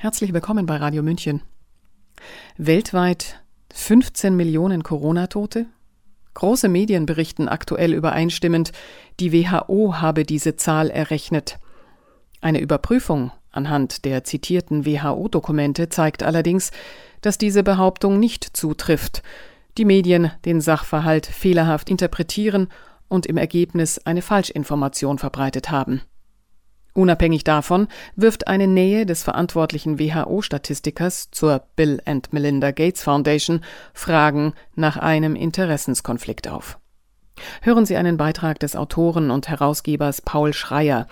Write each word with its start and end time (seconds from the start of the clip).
Herzlich 0.00 0.32
willkommen 0.32 0.64
bei 0.64 0.76
Radio 0.76 1.02
München. 1.02 1.42
Weltweit 2.56 3.42
15 3.74 4.36
Millionen 4.36 4.84
Corona-Tote? 4.84 5.66
Große 6.34 6.68
Medien 6.68 7.04
berichten 7.04 7.48
aktuell 7.48 7.92
übereinstimmend, 7.94 8.70
die 9.18 9.32
WHO 9.32 9.96
habe 9.96 10.22
diese 10.22 10.54
Zahl 10.54 10.90
errechnet. 10.90 11.58
Eine 12.40 12.60
Überprüfung 12.60 13.32
anhand 13.50 14.04
der 14.04 14.22
zitierten 14.22 14.86
WHO-Dokumente 14.86 15.88
zeigt 15.88 16.22
allerdings, 16.22 16.70
dass 17.20 17.36
diese 17.36 17.64
Behauptung 17.64 18.20
nicht 18.20 18.56
zutrifft, 18.56 19.24
die 19.78 19.84
Medien 19.84 20.30
den 20.44 20.60
Sachverhalt 20.60 21.26
fehlerhaft 21.26 21.90
interpretieren 21.90 22.68
und 23.08 23.26
im 23.26 23.36
Ergebnis 23.36 23.98
eine 23.98 24.22
Falschinformation 24.22 25.18
verbreitet 25.18 25.72
haben. 25.72 26.02
Unabhängig 26.98 27.44
davon 27.44 27.86
wirft 28.16 28.48
eine 28.48 28.66
Nähe 28.66 29.06
des 29.06 29.22
verantwortlichen 29.22 30.00
WHO-Statistikers 30.00 31.30
zur 31.30 31.62
Bill 31.76 32.02
and 32.04 32.32
Melinda 32.32 32.72
Gates 32.72 33.04
Foundation 33.04 33.60
Fragen 33.94 34.52
nach 34.74 34.96
einem 34.96 35.36
Interessenskonflikt 35.36 36.48
auf. 36.48 36.80
Hören 37.62 37.86
Sie 37.86 37.96
einen 37.96 38.16
Beitrag 38.16 38.58
des 38.58 38.74
Autoren 38.74 39.30
und 39.30 39.46
Herausgebers 39.46 40.22
Paul 40.22 40.52
Schreier. 40.52 41.06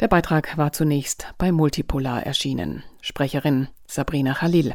Der 0.00 0.08
Beitrag 0.08 0.58
war 0.58 0.74
zunächst 0.74 1.26
bei 1.38 1.52
Multipolar 1.52 2.26
erschienen. 2.26 2.84
Sprecherin 3.00 3.68
Sabrina 3.86 4.34
Khalil. 4.34 4.74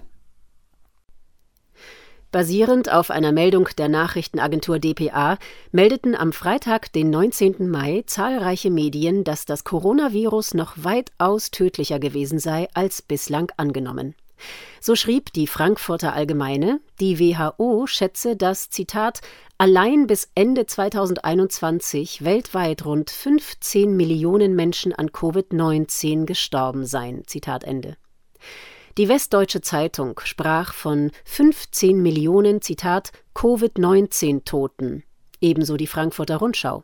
Basierend 2.31 2.91
auf 2.91 3.09
einer 3.09 3.31
Meldung 3.31 3.69
der 3.77 3.87
Nachrichtenagentur 3.87 4.79
dpa 4.79 5.37
meldeten 5.71 6.13
am 6.13 6.33
Freitag, 6.33 6.91
den 6.91 7.09
19. 7.09 7.69
Mai, 7.69 8.03
zahlreiche 8.05 8.69
Medien, 8.69 9.23
dass 9.23 9.45
das 9.45 9.63
Coronavirus 9.63 10.53
noch 10.53 10.73
weitaus 10.75 11.51
tödlicher 11.51 11.99
gewesen 11.99 12.37
sei 12.37 12.67
als 12.73 13.01
bislang 13.01 13.51
angenommen. 13.55 14.13
So 14.81 14.95
schrieb 14.95 15.31
die 15.33 15.47
Frankfurter 15.47 16.13
Allgemeine, 16.13 16.81
die 16.99 17.17
WHO 17.17 17.87
schätze, 17.87 18.35
dass, 18.35 18.69
Zitat, 18.69 19.21
allein 19.57 20.05
bis 20.05 20.29
Ende 20.35 20.65
2021 20.65 22.25
weltweit 22.25 22.85
rund 22.85 23.09
15 23.09 23.95
Millionen 23.95 24.53
Menschen 24.53 24.93
an 24.93 25.09
Covid-19 25.09 26.25
gestorben 26.25 26.85
seien. 26.85 27.25
Zitat 27.25 27.63
Ende. 27.63 27.95
Die 28.97 29.09
Westdeutsche 29.09 29.61
Zeitung 29.61 30.19
sprach 30.23 30.73
von 30.73 31.11
15 31.23 32.01
Millionen, 32.01 32.63
Zitat, 32.63 33.11
Covid-19-Toten, 33.35 35.03
ebenso 35.39 35.77
die 35.77 35.85
Frankfurter 35.85 36.37
Rundschau. 36.37 36.83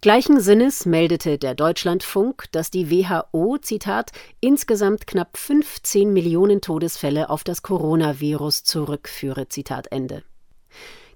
Gleichen 0.00 0.40
Sinnes 0.40 0.86
meldete 0.86 1.36
der 1.36 1.54
Deutschlandfunk, 1.54 2.46
dass 2.52 2.70
die 2.70 2.90
WHO, 2.90 3.58
Zitat, 3.58 4.12
insgesamt 4.40 5.06
knapp 5.06 5.36
15 5.36 6.10
Millionen 6.10 6.62
Todesfälle 6.62 7.28
auf 7.28 7.44
das 7.44 7.62
Coronavirus 7.62 8.64
zurückführe, 8.64 9.46
Zitat 9.50 9.92
Ende. 9.92 10.22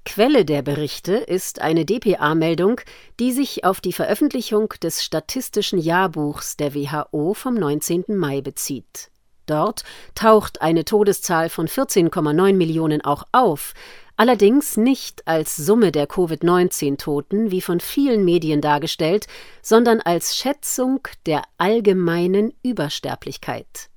Quelle 0.04 0.44
der 0.44 0.60
Berichte 0.60 1.14
ist 1.14 1.62
eine 1.62 1.86
dpa-Meldung, 1.86 2.82
die 3.20 3.32
sich 3.32 3.64
auf 3.64 3.80
die 3.80 3.94
Veröffentlichung 3.94 4.68
des 4.82 5.02
Statistischen 5.02 5.78
Jahrbuchs 5.78 6.58
der 6.58 6.74
WHO 6.74 7.32
vom 7.32 7.54
19. 7.54 8.04
Mai 8.08 8.42
bezieht. 8.42 9.08
Dort 9.46 9.84
taucht 10.14 10.62
eine 10.62 10.84
Todeszahl 10.84 11.48
von 11.48 11.68
14,9 11.68 12.54
Millionen 12.54 13.02
auch 13.02 13.24
auf, 13.32 13.74
allerdings 14.16 14.76
nicht 14.76 15.26
als 15.26 15.56
Summe 15.56 15.92
der 15.92 16.06
Covid-19-Toten, 16.06 17.50
wie 17.50 17.60
von 17.60 17.80
vielen 17.80 18.24
Medien 18.24 18.60
dargestellt, 18.60 19.26
sondern 19.62 20.00
als 20.00 20.36
Schätzung 20.36 21.06
der 21.26 21.42
allgemeinen 21.58 22.52
Übersterblichkeit. 22.62 23.90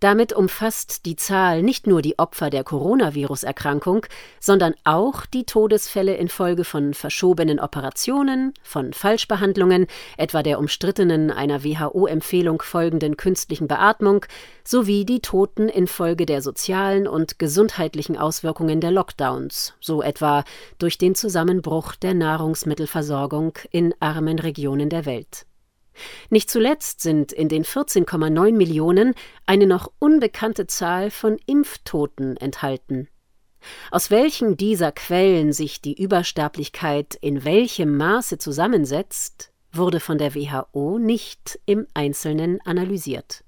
Damit 0.00 0.32
umfasst 0.32 1.06
die 1.06 1.16
Zahl 1.16 1.62
nicht 1.62 1.86
nur 1.86 2.02
die 2.02 2.18
Opfer 2.18 2.50
der 2.50 2.64
Coronavirus-Erkrankung, 2.64 4.06
sondern 4.40 4.74
auch 4.84 5.26
die 5.26 5.44
Todesfälle 5.44 6.14
infolge 6.14 6.64
von 6.64 6.94
verschobenen 6.94 7.60
Operationen, 7.60 8.54
von 8.62 8.92
Falschbehandlungen, 8.92 9.86
etwa 10.16 10.42
der 10.42 10.58
umstrittenen 10.58 11.30
einer 11.30 11.64
WHO-Empfehlung 11.64 12.62
folgenden 12.62 13.16
künstlichen 13.16 13.68
Beatmung, 13.68 14.26
sowie 14.64 15.04
die 15.04 15.20
Toten 15.20 15.68
infolge 15.68 16.26
der 16.26 16.42
sozialen 16.42 17.06
und 17.06 17.38
gesundheitlichen 17.38 18.16
Auswirkungen 18.16 18.80
der 18.80 18.90
Lockdowns, 18.90 19.74
so 19.80 20.02
etwa 20.02 20.44
durch 20.78 20.98
den 20.98 21.14
Zusammenbruch 21.14 21.94
der 21.94 22.14
Nahrungsmittelversorgung 22.14 23.58
in 23.70 23.94
armen 24.00 24.38
Regionen 24.38 24.88
der 24.88 25.06
Welt. 25.06 25.46
Nicht 26.30 26.50
zuletzt 26.50 27.00
sind 27.00 27.32
in 27.32 27.48
den 27.48 27.64
14,9 27.64 28.52
Millionen 28.52 29.14
eine 29.46 29.66
noch 29.66 29.90
unbekannte 29.98 30.66
Zahl 30.66 31.10
von 31.10 31.38
Impftoten 31.46 32.36
enthalten. 32.36 33.08
Aus 33.90 34.10
welchen 34.10 34.56
dieser 34.56 34.92
Quellen 34.92 35.52
sich 35.52 35.80
die 35.80 36.00
Übersterblichkeit 36.00 37.16
in 37.20 37.44
welchem 37.44 37.96
Maße 37.96 38.38
zusammensetzt, 38.38 39.52
wurde 39.72 40.00
von 40.00 40.18
der 40.18 40.34
WHO 40.34 40.98
nicht 40.98 41.58
im 41.66 41.86
Einzelnen 41.94 42.60
analysiert. 42.64 43.44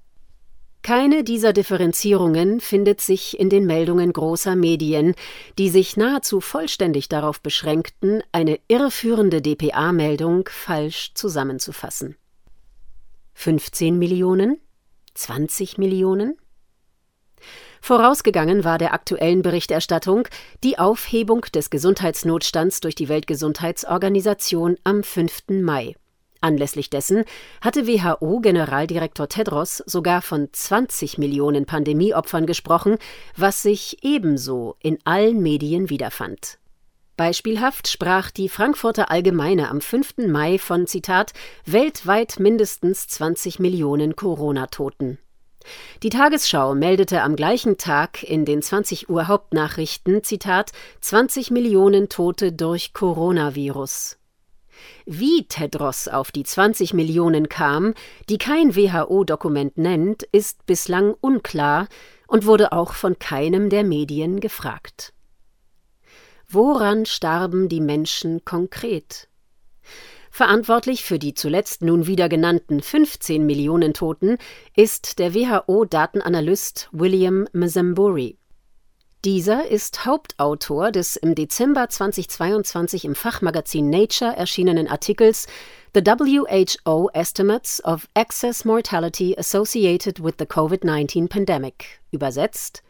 Keine 0.83 1.23
dieser 1.23 1.51
Differenzierungen 1.51 2.61
findet 2.61 3.01
sich 3.01 3.37
in 3.37 3.49
den 3.49 3.65
Meldungen 3.65 4.13
großer 4.13 4.55
Medien, 4.55 5.15
die 5.57 5.69
sich 5.69 5.97
nahezu 5.97 6.39
vollständig 6.39 7.09
darauf 7.09 7.41
beschränkten, 7.41 8.23
eine 8.31 8.59
irreführende 8.69 9.41
dpa-Meldung 9.41 10.47
falsch 10.49 11.11
zusammenzufassen. 11.13 12.15
15 13.39 13.99
Millionen? 13.99 14.59
20 15.13 15.77
Millionen? 15.77 16.37
Vorausgegangen 17.81 18.63
war 18.63 18.79
der 18.79 18.95
aktuellen 18.95 19.43
Berichterstattung 19.43 20.27
die 20.63 20.79
Aufhebung 20.79 21.41
des 21.53 21.69
Gesundheitsnotstands 21.69 22.79
durch 22.79 22.95
die 22.95 23.09
Weltgesundheitsorganisation 23.09 24.77
am 24.83 25.03
5. 25.03 25.49
Mai. 25.61 25.95
Anlässlich 26.41 26.89
dessen 26.89 27.25
hatte 27.61 27.85
WHO-Generaldirektor 27.85 29.29
Tedros 29.29 29.83
sogar 29.85 30.23
von 30.23 30.49
20 30.51 31.19
Millionen 31.19 31.67
Pandemieopfern 31.67 32.47
gesprochen, 32.47 32.97
was 33.35 33.61
sich 33.61 34.03
ebenso 34.03 34.77
in 34.81 34.97
allen 35.05 35.43
Medien 35.43 35.91
wiederfand. 35.91 36.57
Beispielhaft 37.17 37.87
sprach 37.87 38.29
die 38.29 38.47
Frankfurter 38.47 39.09
Allgemeine 39.09 39.69
am 39.69 39.81
5. 39.81 40.27
Mai 40.27 40.59
von 40.59 40.85
Zitat 40.85 41.33
weltweit 41.65 42.39
mindestens 42.39 43.07
20 43.07 43.57
Millionen 43.57 44.15
Corona-Toten. 44.15 45.17
Die 46.03 46.11
Tagesschau 46.11 46.75
meldete 46.75 47.23
am 47.23 47.35
gleichen 47.35 47.79
Tag 47.79 48.21
in 48.21 48.45
den 48.45 48.61
20 48.61 49.09
Uhr 49.09 49.27
Hauptnachrichten 49.27 50.23
Zitat 50.23 50.73
20 51.01 51.49
Millionen 51.49 52.07
Tote 52.07 52.53
durch 52.53 52.93
Coronavirus. 52.93 54.19
Wie 55.07 55.47
Tedros 55.47 56.07
auf 56.07 56.31
die 56.31 56.43
20 56.43 56.93
Millionen 56.93 57.49
kam, 57.49 57.95
die 58.29 58.37
kein 58.37 58.75
WHO-Dokument 58.75 59.75
nennt, 59.75 60.21
ist 60.21 60.67
bislang 60.67 61.15
unklar 61.19 61.87
und 62.27 62.45
wurde 62.45 62.73
auch 62.73 62.93
von 62.93 63.17
keinem 63.17 63.71
der 63.71 63.83
Medien 63.83 64.39
gefragt. 64.39 65.13
Woran 66.49 67.05
starben 67.05 67.67
die 67.67 67.81
Menschen 67.81 68.45
konkret? 68.45 69.27
Verantwortlich 70.31 71.03
für 71.03 71.19
die 71.19 71.33
zuletzt 71.33 71.81
nun 71.81 72.07
wieder 72.07 72.29
genannten 72.29 72.81
15 72.81 73.45
Millionen 73.45 73.93
Toten 73.93 74.37
ist 74.73 75.19
der 75.19 75.33
WHO-Datenanalyst 75.33 76.87
William 76.93 77.49
Mzamburi. 77.51 78.37
Dieser 79.25 79.67
ist 79.67 80.05
Hauptautor 80.05 80.91
des 80.93 81.17
im 81.17 81.35
Dezember 81.35 81.89
2022 81.89 83.03
im 83.03 83.15
Fachmagazin 83.15 83.89
Nature 83.89 84.37
erschienenen 84.37 84.87
Artikels 84.87 85.47
The 85.93 86.01
WHO 86.01 87.09
Estimates 87.11 87.83
of 87.83 88.07
Excess 88.13 88.63
Mortality 88.63 89.35
Associated 89.37 90.23
with 90.23 90.35
the 90.39 90.45
COVID-19 90.45 91.27
Pandemic, 91.27 91.99
übersetzt 92.11 92.83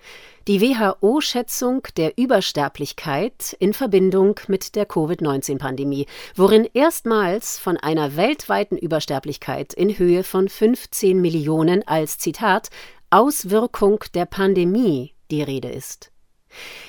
die 0.47 0.61
WHO-Schätzung 0.61 1.83
der 1.97 2.17
Übersterblichkeit 2.17 3.53
in 3.59 3.73
Verbindung 3.73 4.39
mit 4.47 4.75
der 4.75 4.85
Covid-19-Pandemie, 4.85 6.05
worin 6.35 6.65
erstmals 6.73 7.59
von 7.59 7.75
einer 7.75 8.15
weltweiten 8.15 8.77
Übersterblichkeit 8.77 9.73
in 9.73 9.97
Höhe 9.97 10.23
von 10.23 10.47
15 10.47 11.19
Millionen 11.19 11.85
als 11.85 12.17
Zitat 12.17 12.69
Auswirkung 13.09 13.99
der 14.13 14.25
Pandemie 14.25 15.13
die 15.31 15.43
Rede 15.43 15.69
ist. 15.69 16.11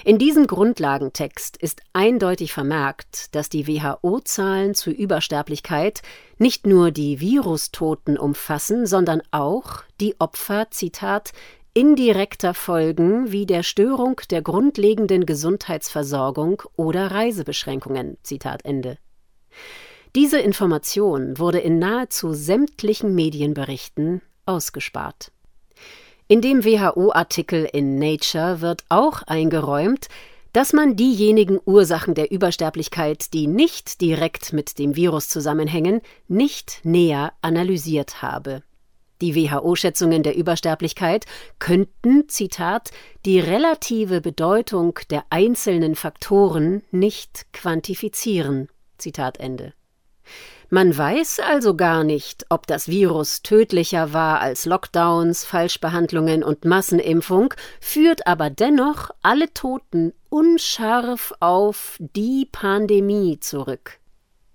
In 0.04 0.18
diesem 0.18 0.46
Grundlagentext 0.46 1.56
ist 1.56 1.82
eindeutig 1.92 2.52
vermerkt, 2.52 3.34
dass 3.34 3.48
die 3.48 3.66
WHO-Zahlen 3.66 4.74
zur 4.74 4.92
Übersterblichkeit 4.92 6.02
nicht 6.38 6.66
nur 6.66 6.92
die 6.92 7.20
Virustoten 7.20 8.16
umfassen, 8.16 8.86
sondern 8.86 9.20
auch 9.32 9.82
die 10.00 10.18
Opfer, 10.20 10.70
Zitat, 10.70 11.32
indirekter 11.78 12.54
Folgen 12.54 13.30
wie 13.30 13.46
der 13.46 13.62
Störung 13.62 14.20
der 14.32 14.42
grundlegenden 14.42 15.26
Gesundheitsversorgung 15.26 16.60
oder 16.74 17.12
Reisebeschränkungen. 17.12 18.16
Zitat 18.24 18.64
Ende. 18.64 18.98
Diese 20.16 20.40
Information 20.40 21.38
wurde 21.38 21.60
in 21.60 21.78
nahezu 21.78 22.32
sämtlichen 22.32 23.14
Medienberichten 23.14 24.22
ausgespart. 24.44 25.30
In 26.26 26.40
dem 26.40 26.64
WHO-Artikel 26.64 27.68
in 27.72 27.96
Nature 27.96 28.60
wird 28.60 28.82
auch 28.88 29.22
eingeräumt, 29.22 30.08
dass 30.52 30.72
man 30.72 30.96
diejenigen 30.96 31.60
Ursachen 31.64 32.14
der 32.14 32.32
Übersterblichkeit, 32.32 33.32
die 33.32 33.46
nicht 33.46 34.00
direkt 34.00 34.52
mit 34.52 34.80
dem 34.80 34.96
Virus 34.96 35.28
zusammenhängen, 35.28 36.00
nicht 36.26 36.80
näher 36.82 37.34
analysiert 37.40 38.20
habe. 38.20 38.64
Die 39.20 39.34
WHO-Schätzungen 39.34 40.22
der 40.22 40.36
Übersterblichkeit 40.36 41.26
könnten, 41.58 42.28
Zitat, 42.28 42.90
die 43.24 43.40
relative 43.40 44.20
Bedeutung 44.20 44.98
der 45.10 45.24
einzelnen 45.30 45.96
Faktoren 45.96 46.82
nicht 46.90 47.52
quantifizieren. 47.52 48.68
Zitat 48.96 49.38
Ende. 49.38 49.72
Man 50.70 50.96
weiß 50.96 51.40
also 51.40 51.74
gar 51.74 52.04
nicht, 52.04 52.44
ob 52.50 52.66
das 52.66 52.88
Virus 52.88 53.40
tödlicher 53.42 54.12
war 54.12 54.40
als 54.40 54.66
Lockdowns, 54.66 55.46
Falschbehandlungen 55.46 56.44
und 56.44 56.66
Massenimpfung, 56.66 57.54
führt 57.80 58.26
aber 58.26 58.50
dennoch 58.50 59.10
alle 59.22 59.52
Toten 59.54 60.12
unscharf 60.28 61.32
auf 61.40 61.96
die 61.98 62.46
Pandemie 62.52 63.40
zurück. 63.40 63.98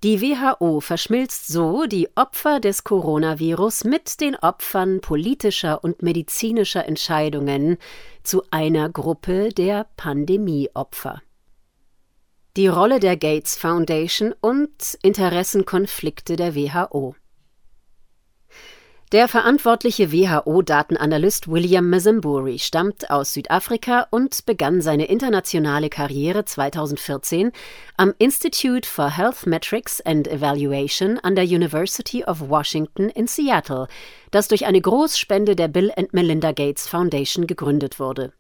Die 0.04 0.22
WHO 0.22 0.82
verschmilzt 0.82 1.48
so 1.48 1.86
die 1.86 2.10
Opfer 2.16 2.60
des 2.60 2.84
Coronavirus 2.84 3.86
mit 3.86 4.20
den 4.20 4.36
Opfern 4.36 5.00
politischer 5.00 5.84
und 5.84 6.04
medizinischer 6.04 6.86
Entscheidungen 6.86 7.78
zu 8.22 8.44
einer 8.52 8.90
Gruppe 8.90 9.50
der 9.50 9.88
Pandemieopfer 9.96 11.22
die 12.56 12.68
Rolle 12.68 13.00
der 13.00 13.18
Gates 13.18 13.58
Foundation 13.58 14.34
und 14.40 14.98
Interessenkonflikte 15.02 16.36
der 16.36 16.54
WHO. 16.54 17.16
Der 19.14 19.28
verantwortliche 19.28 20.12
WHO-Datenanalyst 20.12 21.48
William 21.48 21.88
Mazamburi 21.88 22.58
stammt 22.58 23.12
aus 23.12 23.34
Südafrika 23.34 24.08
und 24.10 24.48
begann 24.48 24.82
seine 24.82 25.06
internationale 25.06 25.92
Karriere 25.92 26.46
2014 26.46 27.52
am 27.96 28.16
Institute 28.18 28.90
for 28.90 29.16
Health 29.16 29.46
Metrics 29.46 30.02
and 30.02 30.28
Evaluation 30.28 31.20
an 31.20 31.36
der 31.36 31.44
University 31.44 32.24
of 32.24 32.50
Washington 32.50 33.10
in 33.10 33.28
Seattle, 33.28 33.88
das 34.32 34.48
durch 34.48 34.66
eine 34.66 34.82
Großspende 34.82 35.56
der 35.56 35.68
Bill 35.68 35.92
and 35.96 36.12
Melinda 36.16 36.52
Gates 36.52 36.88
Foundation 36.88 37.46
gegründet 37.46 38.00
wurde 38.00 38.34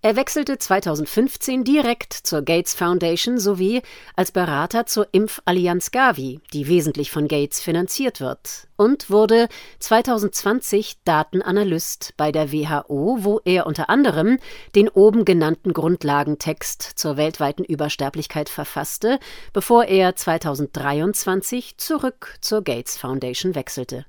er 0.00 0.14
wechselte 0.14 0.58
2015 0.58 1.64
direkt 1.64 2.12
zur 2.12 2.42
Gates 2.42 2.74
Foundation 2.74 3.38
sowie 3.38 3.82
als 4.14 4.30
Berater 4.30 4.86
zur 4.86 5.08
Impfallianz 5.10 5.90
Gavi, 5.90 6.40
die 6.52 6.68
wesentlich 6.68 7.10
von 7.10 7.26
Gates 7.26 7.60
finanziert 7.60 8.20
wird, 8.20 8.68
und 8.76 9.10
wurde 9.10 9.48
2020 9.80 10.98
Datenanalyst 11.04 12.14
bei 12.16 12.30
der 12.30 12.52
WHO, 12.52 13.18
wo 13.24 13.40
er 13.44 13.66
unter 13.66 13.90
anderem 13.90 14.38
den 14.76 14.88
oben 14.88 15.24
genannten 15.24 15.72
Grundlagentext 15.72 16.82
zur 16.82 17.16
weltweiten 17.16 17.64
Übersterblichkeit 17.64 18.48
verfasste, 18.48 19.18
bevor 19.52 19.86
er 19.86 20.14
2023 20.14 21.76
zurück 21.76 22.38
zur 22.40 22.62
Gates 22.62 22.96
Foundation 22.96 23.56
wechselte 23.56 24.06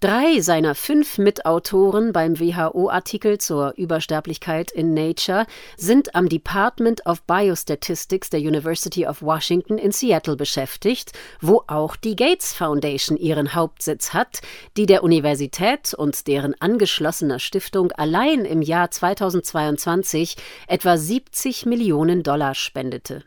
Drei 0.00 0.40
seiner 0.42 0.76
fünf 0.76 1.18
Mitautoren 1.18 2.12
beim 2.12 2.38
WHO-Artikel 2.38 3.38
zur 3.38 3.74
Übersterblichkeit 3.76 4.70
in 4.70 4.94
Nature 4.94 5.44
sind 5.76 6.14
am 6.14 6.28
Department 6.28 7.04
of 7.04 7.24
Biostatistics 7.24 8.30
der 8.30 8.38
University 8.38 9.08
of 9.08 9.22
Washington 9.22 9.76
in 9.76 9.90
Seattle 9.90 10.36
beschäftigt, 10.36 11.10
wo 11.40 11.64
auch 11.66 11.96
die 11.96 12.14
Gates 12.14 12.52
Foundation 12.52 13.18
ihren 13.18 13.56
Hauptsitz 13.56 14.14
hat, 14.14 14.40
die 14.76 14.86
der 14.86 15.02
Universität 15.02 15.94
und 15.94 16.28
deren 16.28 16.54
angeschlossener 16.60 17.40
Stiftung 17.40 17.90
allein 17.90 18.44
im 18.44 18.62
Jahr 18.62 18.92
2022 18.92 20.36
etwa 20.68 20.96
70 20.96 21.66
Millionen 21.66 22.22
Dollar 22.22 22.54
spendete. 22.54 23.24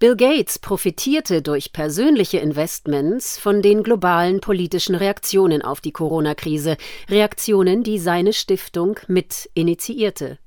Bill 0.00 0.16
Gates 0.16 0.58
profitierte 0.58 1.42
durch 1.42 1.74
persönliche 1.74 2.38
Investments 2.38 3.38
von 3.38 3.60
den 3.60 3.82
globalen 3.82 4.40
politischen 4.40 4.94
Reaktionen 4.94 5.60
auf 5.60 5.82
die 5.82 5.92
Corona-Krise, 5.92 6.78
Reaktionen, 7.10 7.82
die 7.82 7.98
seine 7.98 8.32
Stiftung 8.32 8.98
mit 9.08 9.50
initiierte. 9.52 10.38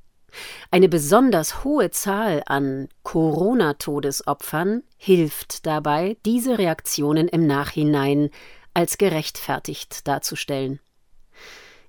Eine 0.72 0.90
besonders 0.90 1.64
hohe 1.64 1.92
Zahl 1.92 2.42
an 2.48 2.90
Corona-Todesopfern 3.04 4.82
hilft 4.98 5.68
dabei, 5.68 6.18
diese 6.26 6.58
Reaktionen 6.58 7.28
im 7.28 7.46
Nachhinein 7.46 8.32
als 8.74 8.98
gerechtfertigt 8.98 10.08
darzustellen. 10.08 10.80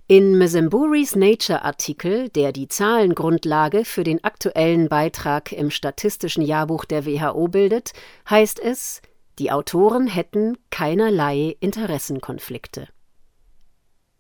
In 0.07 0.37
Mesemburis 0.37 1.17
Nature-Artikel, 1.17 2.29
der 2.29 2.53
die 2.53 2.69
Zahlengrundlage 2.69 3.87
für 3.87 4.05
den 4.05 4.23
aktuellen 4.23 4.91
Beitrag 4.91 5.51
im 5.51 5.71
Statistischen 5.71 6.45
Jahrbuch 6.45 6.85
der 6.85 7.07
WHO 7.07 7.49
bildet, 7.49 7.95
heißt 8.29 8.61
es, 8.61 9.01
die 9.39 9.51
Autoren 9.51 10.07
hätten 10.07 10.59
keinerlei 10.69 11.57
Interessenkonflikte. 11.59 12.89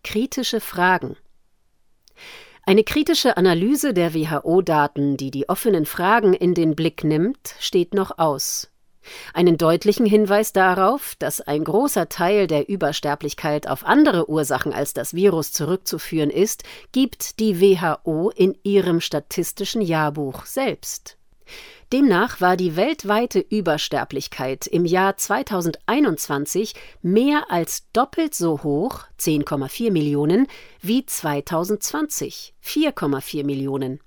Kritische 0.03 0.61
Fragen 0.61 1.19
Eine 2.63 2.83
kritische 2.83 3.37
Analyse 3.37 3.93
der 3.93 4.15
WHO-Daten, 4.15 5.19
die 5.19 5.31
die 5.31 5.51
offenen 5.51 5.85
Fragen 5.85 6.33
in 6.33 6.55
den 6.55 6.77
Blick 6.77 7.05
nimmt, 7.05 7.57
steht 7.61 7.93
noch 7.93 8.17
aus. 8.17 8.71
Einen 9.33 9.57
deutlichen 9.57 10.07
Hinweis 10.07 10.53
darauf, 10.53 11.15
dass 11.19 11.41
ein 11.41 11.65
großer 11.65 12.09
Teil 12.09 12.47
der 12.47 12.69
Übersterblichkeit 12.69 13.69
auf 13.69 13.85
andere 13.85 14.29
Ursachen 14.29 14.73
als 14.73 14.95
das 14.95 15.15
Virus 15.15 15.53
zurückzuführen 15.53 16.31
ist, 16.31 16.65
gibt 16.93 17.39
die 17.39 17.61
WHO 17.61 18.31
in 18.31 18.57
ihrem 18.63 19.01
statistischen 19.01 19.83
Jahrbuch 19.83 20.47
selbst. 20.47 21.17
Demnach 21.93 22.41
war 22.41 22.57
die 22.57 22.77
weltweite 22.77 23.39
Übersterblichkeit 23.39 24.67
im 24.67 24.85
Jahr 24.85 25.17
2021 25.17 26.75
mehr 27.03 27.51
als 27.51 27.87
doppelt 27.93 28.35
so 28.35 28.63
hoch, 28.63 29.05
10,4 29.21 29.93
Millionen, 29.93 30.49
wie 30.81 31.07
2020, 31.07 32.55
4,4 32.65 33.45
Millionen. 33.45 34.01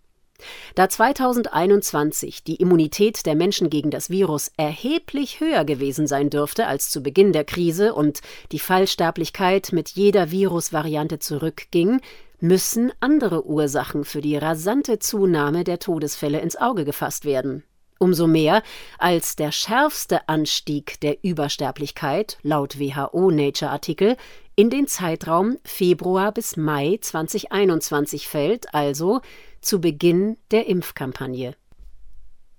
Da 0.75 0.88
2021 0.88 2.44
die 2.44 2.56
Immunität 2.56 3.25
der 3.25 3.36
Menschen 3.36 3.69
gegen 3.69 3.89
das 3.89 4.10
Virus 4.10 4.51
erheblich 4.57 5.39
höher 5.39 5.66
gewesen 5.66 6.07
sein 6.07 6.30
dürfte 6.30 6.68
als 6.68 6.89
zu 6.89 7.01
Beginn 7.01 7.34
der 7.34 7.44
Krise 7.44 7.94
und 7.94 8.22
die 8.51 8.60
Fallsterblichkeit 8.60 9.72
mit 9.72 9.89
jeder 9.89 10.31
Virusvariante 10.31 11.19
zurückging, 11.19 12.01
müssen 12.39 12.92
andere 13.00 13.45
Ursachen 13.48 14.04
für 14.04 14.22
die 14.22 14.38
rasante 14.38 15.00
Zunahme 15.00 15.63
der 15.63 15.79
Todesfälle 15.79 16.39
ins 16.39 16.56
Auge 16.56 16.86
gefasst 16.86 17.25
werden. 17.25 17.63
Umso 18.00 18.27
mehr, 18.27 18.62
als 19.00 19.36
der 19.36 19.51
schärfste 19.51 20.29
Anstieg 20.29 21.00
der 21.01 21.24
Übersterblichkeit 21.24 22.38
laut 22.44 22.79
WHO 22.79 23.32
Nature 23.32 23.72
Artikel 23.72 24.17
in 24.56 24.70
den 24.70 24.88
Zeitraum 24.88 25.58
Februar 25.63 26.32
bis 26.32 26.58
Mai 26.58 27.00
2021 27.01 28.27
fällt, 28.27 28.74
also 28.74 29.22
zu 29.67 29.81
Beginn 29.81 30.38
der 30.51 30.67
Impfkampagne. 30.67 31.53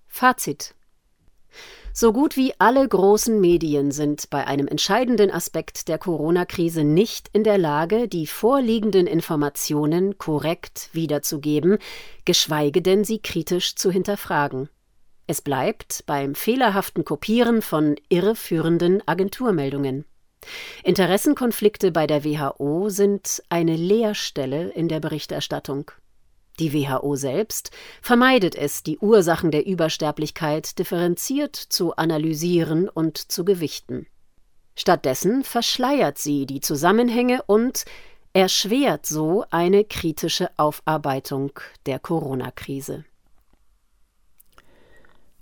Fazit 0.07 0.75
so 1.95 2.13
gut 2.13 2.37
wie 2.37 2.53
alle 2.59 2.87
großen 2.87 3.41
Medien 3.41 3.91
sind 3.91 4.31
bei 4.31 4.47
einem 4.47 4.69
entscheidenden 4.69 5.33
Aspekt 5.33 5.89
der 5.89 5.99
Corona-Krise 5.99 6.85
nicht 6.85 7.29
in 7.33 7.43
der 7.43 7.59
Lage, 7.59 8.07
die 8.07 8.29
vorliegenden 8.29 9.09
Informationen 9.09 10.17
korrekt 10.17 10.91
wiederzugeben, 10.93 11.79
geschweige 12.25 12.83
denn 12.83 13.03
sie 13.03 13.19
kritisch 13.19 13.75
zu 13.75 13.91
hinterfragen. 13.91 14.69
Es 15.27 15.43
bleibt 15.43 16.05
beim 16.07 16.37
fehlerhaften 16.37 17.05
Kopieren 17.05 17.63
von 17.63 17.97
irreführenden 18.09 19.03
Agenturmeldungen. 19.09 20.05
Interessenkonflikte 20.85 21.91
bei 21.91 22.07
der 22.07 22.23
WHO 22.23 22.91
sind 22.91 23.43
eine 23.49 23.75
Leerstelle 23.75 24.69
in 24.69 24.87
der 24.89 25.01
Berichterstattung. 25.01 25.91
Die 26.59 26.73
WHO 26.73 27.15
selbst 27.17 27.71
vermeidet 28.03 28.55
es, 28.55 28.83
die 28.83 28.99
Ursachen 28.99 29.51
der 29.51 29.67
Übersterblichkeit 29.67 30.79
differenziert 30.79 31.55
zu 31.57 31.95
analysieren 31.97 32.89
und 32.89 33.17
zu 33.17 33.45
gewichten. 33.45 34.07
Stattdessen 34.75 35.45
verschleiert 35.45 36.19
sie 36.19 36.47
die 36.47 36.61
Zusammenhänge 36.61 37.43
und 37.47 37.85
erschwert 38.33 39.07
so 39.07 39.45
eine 39.51 39.85
kritische 39.85 40.51
Aufarbeitung 40.57 41.53
der 41.87 41.99
Corona-Krise. 41.99 43.05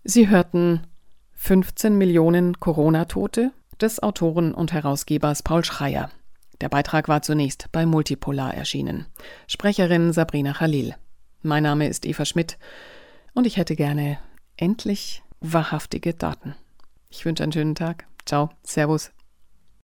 Sie 0.04 0.28
hörten 0.28 0.87
15 1.35 1.99
Millionen 1.99 2.61
Corona-Tote 2.61 3.52
des 3.80 4.02
Autoren 4.02 4.54
und 4.54 4.73
Herausgebers 4.73 5.42
Paul 5.42 5.64
Schreier. 5.64 6.11
Der 6.61 6.70
Beitrag 6.70 7.08
war 7.08 7.20
zunächst 7.23 7.66
bei 7.73 7.85
Multipolar 7.85 8.54
erschienen. 8.54 9.06
Sprecherin 9.46 10.12
Sabrina 10.12 10.54
Khalil. 10.54 10.94
Mein 11.47 11.62
Name 11.62 11.87
ist 11.87 12.07
Eva 12.07 12.25
Schmidt 12.25 12.59
und 13.33 13.47
ich 13.47 13.57
hätte 13.57 13.76
gerne 13.76 14.19
endlich 14.57 15.23
wahrhaftige 15.41 16.12
Daten. 16.12 16.57
Ich 17.09 17.25
wünsche 17.25 17.45
einen 17.45 17.53
schönen 17.53 17.76
Tag. 17.76 18.05
Ciao, 18.25 18.50
Servus. 18.65 19.12